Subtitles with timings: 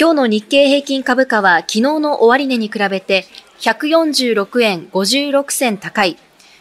[0.00, 3.24] 今日の日経平均株価は昨日の終値に比べて
[3.58, 6.16] 146円56銭高い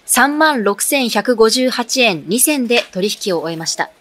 [0.07, 3.91] 36,158円2銭で取引を終えました。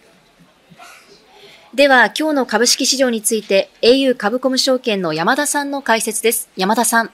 [1.75, 6.49] では、今日の株式市場について au 株コム証券の山田さんの解説です。
[6.57, 7.11] 山田さん。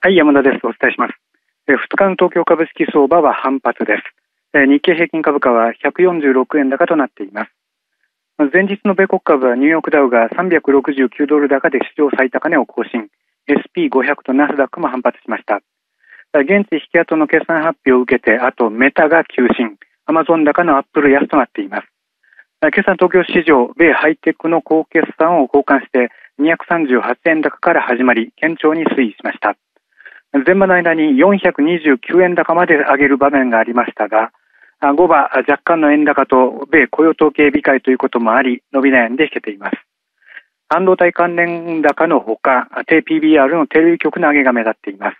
[0.00, 0.66] はい、山田です。
[0.66, 1.14] お伝えします。
[1.66, 3.94] 2日の東京株式相場は反発で
[4.52, 4.66] す。
[4.66, 7.63] 日経平均株価は146円高となっています。
[8.36, 13.06] 前日の米国株はニューヨークダウが369ドル高で史上最高値を更新。
[13.46, 15.60] SP500 とナスダックも反発しました。
[16.34, 21.86] 現地引き跡の決算発表を受けて、あとメタが急進、アマゾン高のアップル安となっています。
[22.60, 29.54] 今朝東京市場、米ハイテクの高決算を交換して238円高から始まり、堅調に推移しました。
[30.44, 34.32] 前場の間に429円高まで上げる場面がありましたが、
[34.92, 39.76] 5場若干の円高と米雇用統計理解ということもあり、伸び悩んで引けています。
[40.68, 45.16] 半導体関連高のほか、低 PBR のテレビ局の上げが目立っています。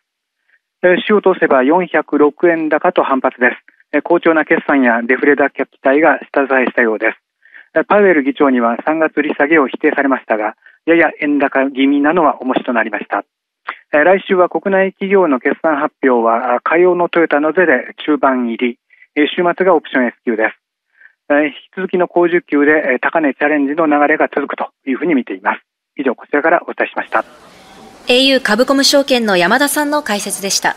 [1.06, 3.50] 週を通せば406円高と反発で
[3.92, 4.02] す。
[4.02, 7.86] 好調な決算やデフレ脱却期待が下支えしたようです。
[7.86, 13.24] パウエル議長には3月利下げを否定されましたが、やや円高気味なのは重しとなりました。
[13.92, 18.78] 来週は国内企業の決算発表は火曜のトヨタのゼで中盤入り、
[19.16, 20.58] 週末がオプション S q です。
[21.30, 25.60] 引き続きの高需給で高値チャレンジの流れが続くというふうに見ています。
[25.96, 27.24] 以上こちらからお伝えしました。
[28.08, 30.76] au 株コム証券の山田さんの解説でした。